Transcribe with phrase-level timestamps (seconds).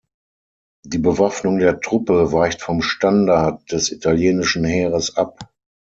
[0.83, 5.37] Die Bewaffnung der Truppe weicht vom Standard des italienischen Heeres ab.